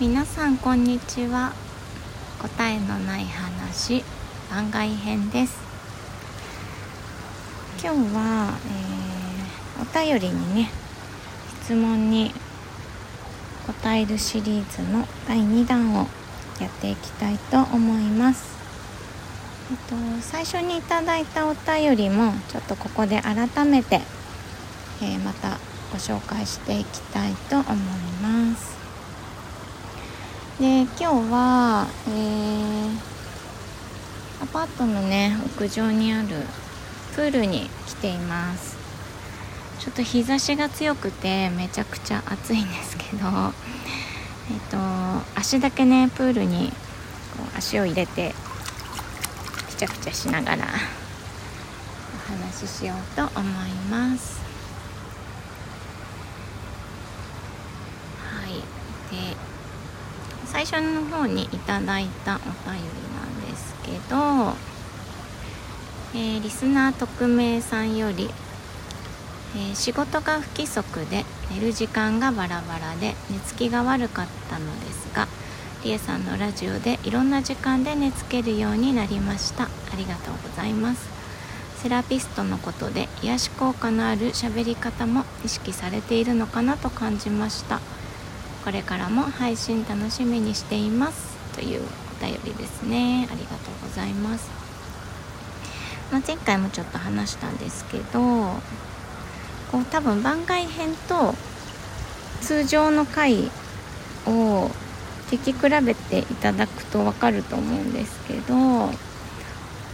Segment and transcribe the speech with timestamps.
[0.00, 1.52] 皆さんこんにちは。
[2.40, 4.02] 答えのない話
[4.50, 5.60] 番外編です。
[7.80, 8.58] 今日は、
[9.78, 10.70] えー、お便りにね
[11.62, 12.32] 質問に
[13.66, 16.08] 答えるシリーズの第2弾を
[16.60, 18.56] やっていきたいと思います。
[19.70, 24.00] えっと、最初にいただいたお便りもちょっとここで改めて、
[25.00, 25.58] えー、また
[25.92, 27.76] ご紹介していきたいと思い
[28.22, 28.81] ます。
[30.60, 32.90] で今日は、えー、
[34.44, 36.28] アパートのね屋上にある
[37.14, 38.76] プールに来ています。
[39.80, 43.30] ちょっと日差しが強くてめちゃくちゃ暑いんですけどえ
[44.56, 44.76] っと
[45.34, 46.74] 足だけねプールにこ
[47.52, 48.32] う足を入れて
[49.66, 50.68] くちゃくちゃしながら
[52.28, 53.42] お話ししようと思い
[53.90, 54.40] ます。
[58.20, 58.62] はい。
[59.10, 59.36] で
[60.64, 64.54] 最初の方にいただいたお便りなんですけど、
[66.14, 68.30] えー、リスナー匿名さんより、
[69.56, 75.26] えー、仕事が不規則で寝る時間がバラバラで寝つきが悪かったのですが
[75.82, 79.64] りえさんのラジオでいろんな時間で寝つけるようになりました。
[79.64, 81.08] ありがとうございます。
[81.82, 87.80] セラピストのことで癒し効果のある喋り方も意識されているのかなと感じました。
[88.64, 93.28] これからも配信楽しみにしていますというお便りですね。
[93.30, 94.48] ありがとうございます、
[96.12, 98.20] まあ、前回もちょっと話したんですけど
[99.72, 101.34] こう多分番外編と
[102.40, 103.50] 通常の回
[104.26, 104.70] を
[105.30, 108.54] 聞き比べていただくと分かると思うんですけど、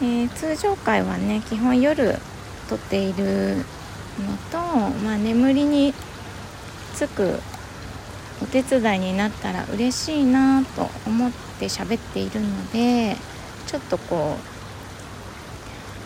[0.00, 2.18] えー、通常回はね基本夜
[2.68, 3.56] 撮っている
[4.20, 4.58] のと、
[5.04, 5.92] まあ、眠りに
[6.94, 7.40] つく
[8.42, 13.16] お手伝いになったら嬉しいなと思って喋っているので
[13.66, 14.36] ちょっとこ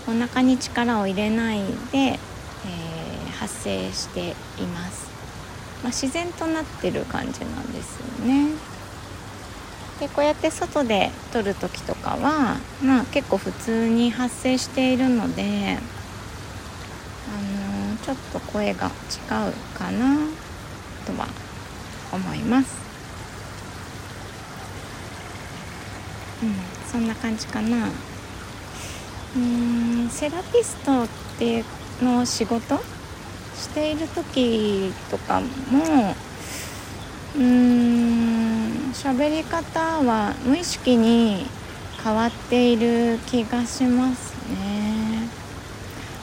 [0.07, 1.59] うお腹に力を入れない
[1.93, 4.31] で、えー、発生して
[4.61, 5.09] います、
[5.83, 8.53] まあ、自然となってる感じなんですよね。
[10.01, 15.47] でこうやって外で撮る時とかは、まあ、結構普通に発生しているので、あ
[17.91, 20.17] のー、ちょっと声が違うかな
[21.05, 21.27] とは
[22.13, 22.77] 思います。
[26.43, 26.55] うん、
[26.91, 27.89] そんな感じかな。
[29.37, 31.09] うんセラピストっ
[31.39, 31.65] て
[32.03, 32.77] の仕事
[33.55, 35.47] している時とかも
[37.37, 41.47] うーん喋り方は無意識に
[42.03, 45.29] 変わっている気がしますね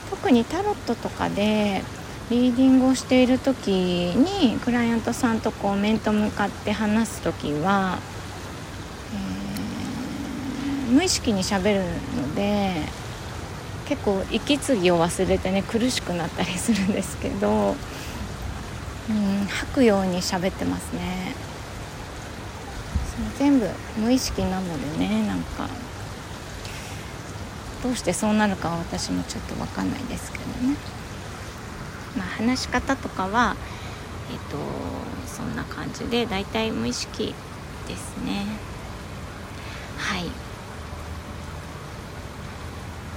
[0.09, 1.83] 特にタロットとかで
[2.31, 7.99] リーディングをしている時にクライアントさんとこう面と向かって話す時は、
[10.87, 12.71] えー、無意識にしゃべるので
[13.87, 17.75] 結構息継ぎを忘れてね苦しくなったりするんですけど
[19.09, 21.35] うん吐くように喋ってますね。
[23.37, 25.69] 全部無意識なのでねなんか
[27.83, 30.75] どうしてそうなるかは私もちょっと分かんないですけどね。
[32.17, 33.55] まあ話し方とかは
[34.31, 34.57] えっと
[35.27, 37.33] そんな感じでだいたい無意識
[37.87, 38.45] ですね。
[39.97, 40.25] はい。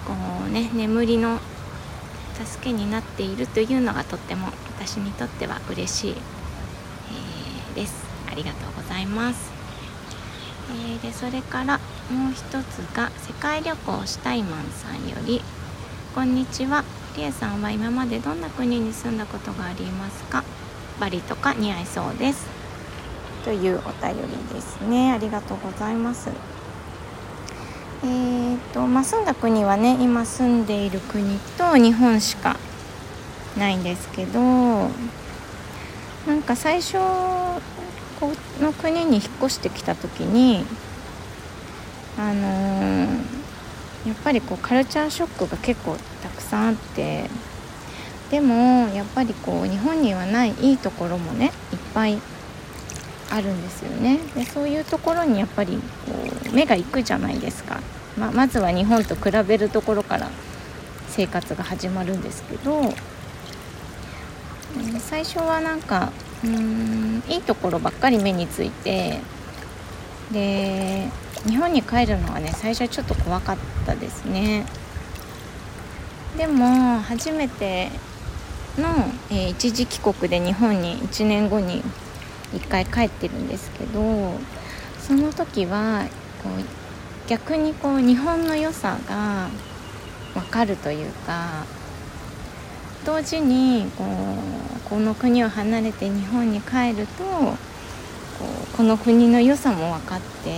[0.06, 0.14] こ
[0.46, 1.38] うね眠りの
[2.44, 4.48] 助けになっているというのがとっても
[4.78, 8.08] 私にとっては嬉しい、えー、です。
[8.30, 9.50] ありがとうございます、
[10.70, 11.78] えー、でそれから
[12.10, 15.42] もう一つが世界旅行したいマンさんより
[16.14, 16.97] こんにちは。
[17.18, 20.44] りえさんは今までどんな国に住んだことがありますか？
[21.00, 22.46] バリとか似合いそうです。
[23.44, 25.10] というお便りですね。
[25.10, 26.30] ありがとうございます。
[28.04, 32.56] えーとまあ、住んだ国はね今住んでいる国と日本しか
[33.56, 34.88] ないんですけどな
[36.34, 36.92] んか最初
[38.20, 40.64] この国に引っ越してきた時に
[42.16, 43.08] あのー、
[44.06, 47.28] やっぱりこうカルチャーショックが結構たくさんあって
[48.30, 52.18] でもやっぱりこう日本にはないいいところもねいっぱい
[53.30, 54.18] あるんですよね。
[54.34, 55.80] でそういうところにやっぱりこ
[56.50, 57.80] う目が行くじゃないですか、
[58.18, 60.30] まあまずは日本と比べるところから
[61.08, 62.92] 生活が始まるんですけど
[65.00, 66.12] 最初はなんか
[66.44, 69.20] うんいいところばっかり目について
[70.32, 71.08] で
[71.46, 73.56] 日本に帰るのはね最初はちょっと怖かっ
[73.86, 74.64] たですね。
[76.38, 77.90] でも初めて
[78.78, 78.86] の、
[79.28, 81.82] えー、一時帰国で日本に1年後に
[82.54, 84.00] 一回帰ってるんですけど
[85.00, 86.06] その時は
[86.44, 89.48] こう逆にこう日本の良さが
[90.32, 91.64] 分かるというか
[93.04, 97.56] 同時にこうこの国を離れて日本に帰るとこ
[98.74, 100.50] うこの国の良さも分かって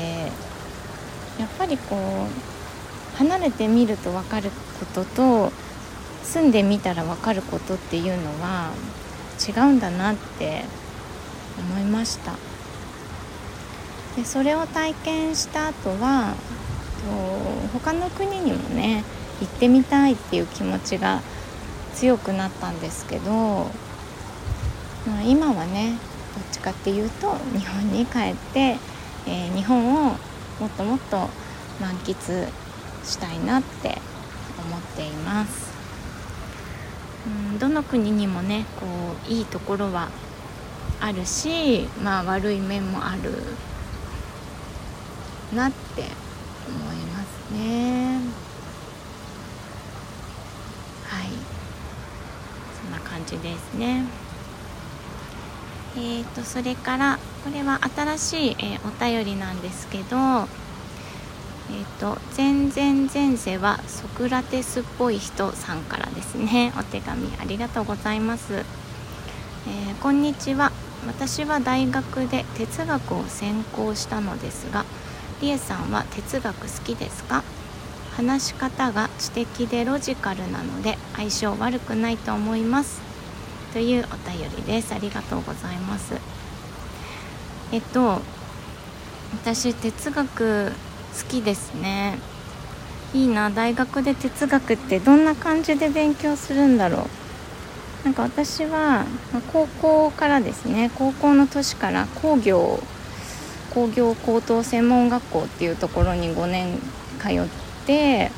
[1.41, 5.70] やっぱりこう離れてみると分かることと
[6.31, 8.71] 住んでみたら分かることっていうのは
[9.49, 10.63] 違うんだなって
[11.59, 12.35] 思いました
[14.15, 16.35] でそれを体験した後は
[17.01, 19.03] と他の国にもね
[19.41, 21.21] 行ってみたいっていう気持ちが
[21.95, 23.67] 強くなったんですけど、ま
[25.19, 25.99] あ、今はね
[26.37, 28.77] どっちかっていうと日本に帰って、
[29.27, 30.17] えー、日本を
[30.61, 31.29] もっともっと
[31.81, 32.47] 満喫
[33.03, 33.99] したいなって
[34.65, 35.70] 思っています。
[37.27, 38.87] うんどの国にもねこ
[39.29, 40.09] ういいところは
[41.01, 43.33] あるし、まあ、悪い面もある
[45.55, 46.05] なって
[46.69, 48.21] 思いますね。
[51.07, 51.29] はい
[52.83, 54.05] そんな感じですね。
[55.97, 60.17] えーと、それからこれは新しい、えー、お便りなんですけど、
[61.71, 66.73] えーと、と全然前世はソクラテスっぽい人さんからですね。
[66.79, 70.73] お手紙ありがとうございます、えー、こんにちは。
[71.07, 74.85] 私は大学で哲学を専攻したのですが
[75.41, 77.43] りえさんは哲学好きですか？
[78.17, 83.01] 話し方が知的でロジカルなので相性悪くないと思います。
[83.73, 84.93] というお便りです。
[84.93, 86.15] ありがとうございます。
[87.73, 88.21] えっと
[89.33, 90.73] 私哲学
[91.19, 92.19] 好きですね。
[93.13, 96.99] いいな大学で哲学ってどんな感じで勉強するんだろ
[98.03, 98.05] う。
[98.05, 99.05] なんか私は、
[99.53, 100.91] 高校からですね。
[100.95, 102.79] 高校の年から工業
[103.71, 106.79] 工業高等専門学校っていうところに5年
[107.21, 107.47] 通っ
[107.87, 108.31] て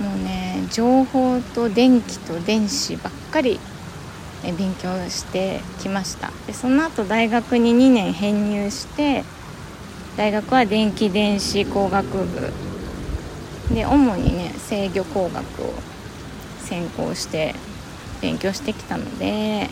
[0.00, 3.60] もうね情報と電気と電子ばっかり
[4.42, 6.32] 勉強してきました。
[6.46, 9.22] でその後大学に2年編入して
[10.16, 12.52] 大学は電気電子工学部。
[13.74, 15.72] で主にね制御工学を
[16.60, 17.54] 専攻して
[18.20, 19.68] 勉強してきたので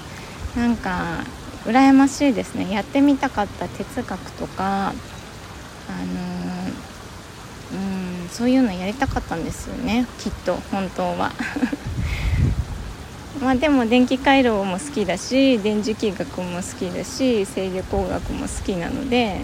[0.56, 1.24] なんか
[1.64, 2.70] 羨ましいですね。
[2.70, 4.94] やってみたかった哲学とかあの
[7.72, 10.06] うんそういうのやりたかったんですよね。
[10.18, 11.32] きっと本当は。
[13.42, 19.40] まあでも電気回路も好きだし電磁気学も好きだし制御工学も好きなので、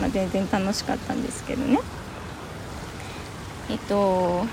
[0.00, 1.78] まあ、全然楽しかったんですけどね。
[3.68, 4.46] えっと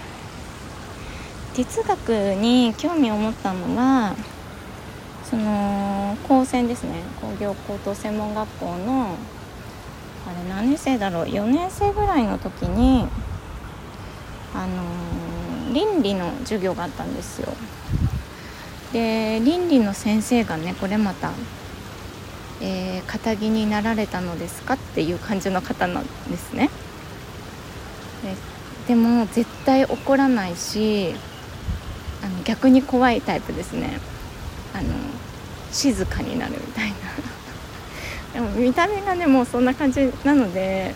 [1.56, 4.16] 哲学に興味を持ったのは
[5.28, 7.02] その高専ですね。
[7.20, 9.16] 工業高等専門学校の
[10.28, 13.08] あれ何年生だろう？4年生ぐらいの時に
[14.54, 17.54] あの倫理の授業があったんですよ。
[18.94, 21.32] で倫理の先生がねこれまた
[22.62, 26.70] 「えー、肩着になられたのですか?」っていう感じの方なんですね
[28.24, 31.14] ででも絶対怒らないし
[32.24, 34.00] あの逆に怖いタイプですね
[34.74, 34.86] あの
[35.72, 36.96] 静かになるみたいな
[38.34, 40.96] でも見た目がねもうそんな感じなので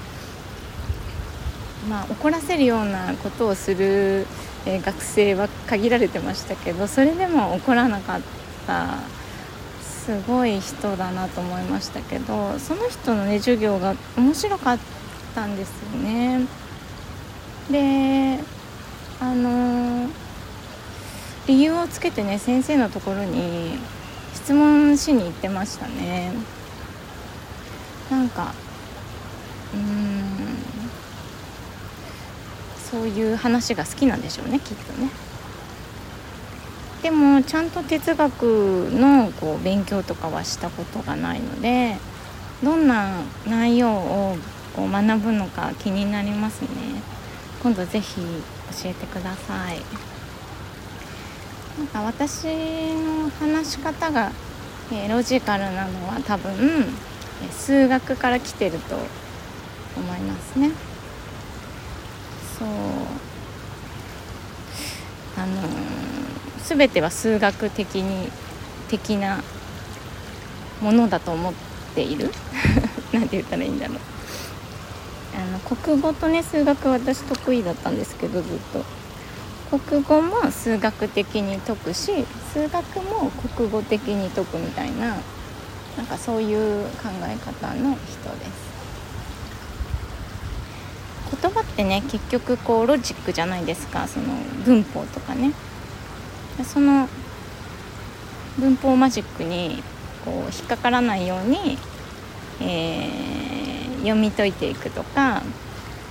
[1.90, 4.26] まあ怒らせるようなことをする、
[4.66, 8.22] えー、学生は限られてましたけどそれでも怒らなかっ
[8.66, 9.00] た
[10.06, 14.80] すごい人だなと思いましたけどその人のね授業が面白かっ
[15.36, 16.48] たんですよね。
[17.70, 18.40] で
[19.20, 20.10] あの
[21.48, 23.78] 理由をつけてね先生のところに
[24.34, 26.34] 質問しに行ってましたね。
[28.10, 28.54] なんか
[29.74, 30.58] うーん
[32.92, 35.10] そういう話が好きなんでしょうねきっとね。
[37.02, 38.44] でもちゃんと哲学
[38.94, 41.98] のこう勉強とかはしたことがないので
[42.64, 44.38] どんな内容を
[44.76, 46.68] こう学ぶのか気になりますね
[47.62, 49.82] 今度ぜひ教えてください。
[51.78, 54.32] なんか私の話し方が、
[54.92, 56.52] え、ロジカルなのは多分、
[57.44, 58.96] え、数学から来てると
[59.98, 60.72] 思いますね。
[62.60, 62.68] そう
[65.38, 66.11] あのー、
[66.68, 68.32] 全ては数学的に
[68.90, 69.44] 的な
[70.82, 71.54] ものだと思っ
[71.96, 72.32] ている？
[73.14, 73.98] なんて言ったらいいんだろう。
[75.34, 78.84] あの国語とね数学私得意だったんですけどずっと。
[79.80, 85.16] 国語も数学的に解くし数学も国語的に解くみたいな
[85.96, 88.72] なんかそういう考え方の人です。
[91.42, 94.08] 言葉ってね結局こうロジックじゃないですか。
[94.08, 94.26] その
[94.66, 95.54] 文法とかね。
[96.64, 97.08] その
[98.58, 99.82] 文法マジックに
[100.26, 101.78] こう引っかからないように、
[102.62, 105.42] えー、読み解いていくとか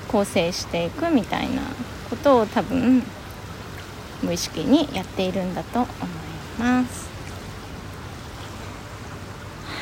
[0.08, 1.62] 構成していくみたいな
[2.08, 3.02] ことを多分
[4.22, 5.88] 無意識にやっているんだと思い
[6.58, 7.08] ます。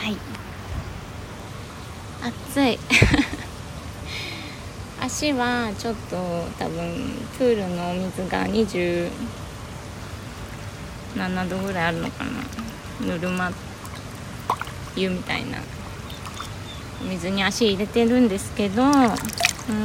[0.02, 0.16] はい。
[2.22, 2.78] 暑い。
[5.00, 6.16] 足はちょっと
[6.58, 8.46] 多分プールの水が
[11.18, 12.30] 7度ぐらいあるのかな。
[13.06, 13.50] ぬるま
[14.96, 15.58] 湯みたいな。
[17.02, 18.88] 水に足入れてるんですけど、う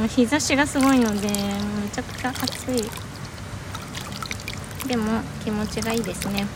[0.04, 2.82] ん、日差しがすごいのでめちゃくちゃ暑い。
[4.88, 6.46] でも気持ちがいいですね。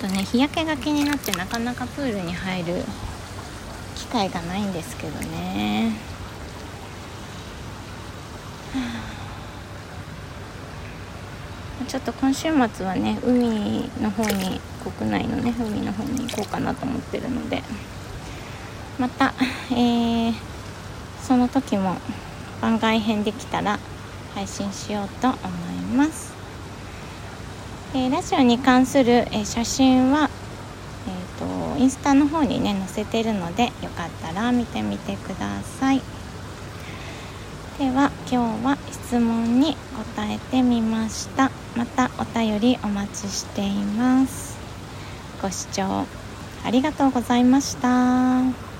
[0.00, 2.84] ちょっとね日焼けが気になってなかなかプールに入る
[3.94, 5.92] 機会がないんですけどね。
[11.92, 14.60] ちょっと今週末はね海の方に
[14.98, 17.62] 国内のね海の方に行こうかなと思ってるので。
[18.98, 19.32] また、
[19.72, 20.34] えー、
[21.22, 21.96] その時も
[22.60, 23.78] 番外編できたら
[24.34, 25.40] 配信しようと思い
[25.96, 26.32] ます、
[27.94, 30.30] えー、ラジオに関する、えー、写真は、
[31.08, 36.02] えーと、インスタの方にね載せてるのでよかったら見てみてください。
[37.78, 39.74] では今日は質問に
[40.14, 41.61] 答えてみました。
[41.76, 44.58] またお便りお待ちしています
[45.40, 46.06] ご視聴
[46.64, 48.71] ありがとうございました。